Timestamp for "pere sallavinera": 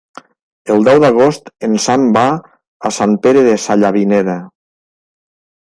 3.27-4.41